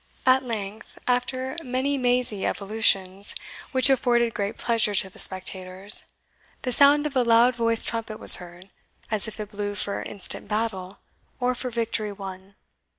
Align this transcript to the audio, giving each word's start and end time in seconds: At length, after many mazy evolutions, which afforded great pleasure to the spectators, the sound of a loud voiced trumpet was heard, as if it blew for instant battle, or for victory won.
At 0.25 0.43
length, 0.43 0.97
after 1.05 1.55
many 1.61 1.95
mazy 1.95 2.43
evolutions, 2.43 3.35
which 3.71 3.87
afforded 3.87 4.33
great 4.33 4.57
pleasure 4.57 4.95
to 4.95 5.11
the 5.11 5.19
spectators, 5.19 6.05
the 6.63 6.71
sound 6.71 7.05
of 7.05 7.15
a 7.15 7.21
loud 7.21 7.55
voiced 7.55 7.87
trumpet 7.87 8.17
was 8.19 8.37
heard, 8.37 8.71
as 9.11 9.27
if 9.27 9.39
it 9.39 9.51
blew 9.51 9.75
for 9.75 10.01
instant 10.01 10.47
battle, 10.47 10.97
or 11.39 11.53
for 11.53 11.69
victory 11.69 12.11
won. 12.11 12.55